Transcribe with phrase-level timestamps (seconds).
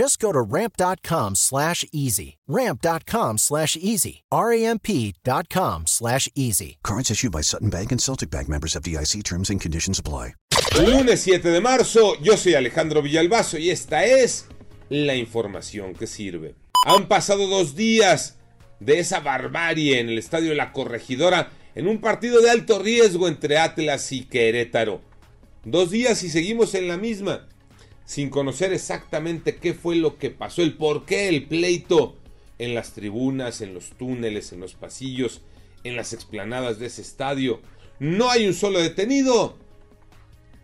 [0.00, 2.38] Just go to ramp.com slash easy.
[2.48, 4.22] Ramp.com slash easy.
[4.32, 6.78] R-A-M-P.com slash easy.
[6.82, 10.36] Cards issued by Sutton Bank and Celtic Bank members of DIC terms and conditions apply.
[10.78, 14.46] Lunes 7 de marzo, yo soy Alejandro Villalbazo y esta es
[14.88, 16.54] la información que sirve.
[16.86, 18.38] Han pasado dos días
[18.78, 23.28] de esa barbarie en el estadio de la Corregidora en un partido de alto riesgo
[23.28, 25.02] entre Atlas y Querétaro.
[25.66, 27.49] Dos días y seguimos en la misma,
[28.10, 32.16] sin conocer exactamente qué fue lo que pasó, el por qué el pleito
[32.58, 35.42] en las tribunas, en los túneles, en los pasillos,
[35.84, 37.60] en las explanadas de ese estadio.
[38.00, 39.56] No hay un solo detenido.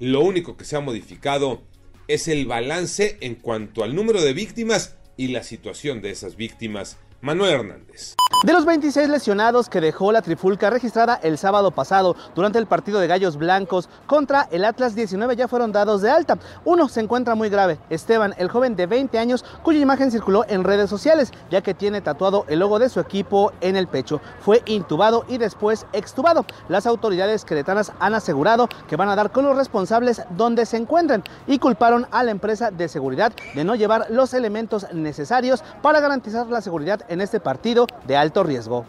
[0.00, 1.60] Lo único que se ha modificado
[2.08, 6.96] es el balance en cuanto al número de víctimas y la situación de esas víctimas.
[7.24, 8.16] Manuel Hernández.
[8.42, 13.00] De los 26 lesionados que dejó la trifulca registrada el sábado pasado durante el partido
[13.00, 16.36] de Gallos Blancos contra el Atlas 19 ya fueron dados de alta.
[16.66, 20.64] Uno se encuentra muy grave, Esteban, el joven de 20 años cuya imagen circuló en
[20.64, 24.20] redes sociales ya que tiene tatuado el logo de su equipo en el pecho.
[24.40, 26.44] Fue intubado y después extubado.
[26.68, 31.24] Las autoridades queretanas han asegurado que van a dar con los responsables donde se encuentran
[31.46, 36.48] y culparon a la empresa de seguridad de no llevar los elementos necesarios para garantizar
[36.48, 38.86] la seguridad en este partido de alto riesgo.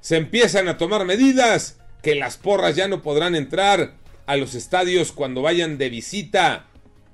[0.00, 3.94] Se empiezan a tomar medidas que las porras ya no podrán entrar
[4.26, 6.66] a los estadios cuando vayan de visita.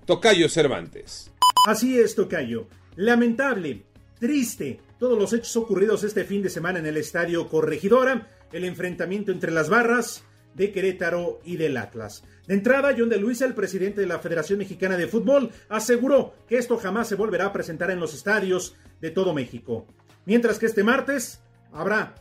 [0.06, 1.30] Tocayo Cervantes.
[1.66, 2.66] Así es, Tocayo.
[2.96, 3.84] Lamentable,
[4.18, 9.32] triste, todos los hechos ocurridos este fin de semana en el estadio Corregidora, el enfrentamiento
[9.32, 12.24] entre las barras de Querétaro y del Atlas.
[12.46, 16.58] De entrada, John de Luisa, el presidente de la Federación Mexicana de Fútbol, aseguró que
[16.58, 19.86] esto jamás se volverá a presentar en los estadios de todo México.
[20.26, 21.40] Mientras que este martes
[21.72, 22.14] habrá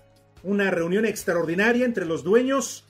[0.44, 2.86] una reunión extraordinaria entre los dueños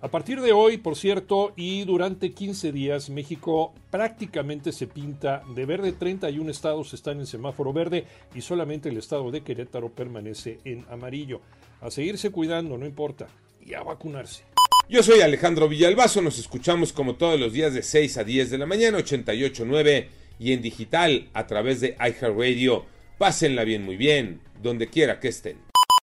[0.03, 5.63] A partir de hoy, por cierto, y durante 15 días, México prácticamente se pinta de
[5.67, 5.91] verde.
[5.91, 11.41] 31 estados están en semáforo verde y solamente el estado de Querétaro permanece en amarillo.
[11.81, 13.27] A seguirse cuidando, no importa,
[13.63, 14.43] y a vacunarse.
[14.89, 18.57] Yo soy Alejandro Villalbazo, nos escuchamos como todos los días de 6 a 10 de
[18.57, 20.07] la mañana, 88.9
[20.39, 22.85] y en digital a través de iHeartRadio.
[23.19, 25.70] Pásenla bien, muy bien, donde quiera que estén.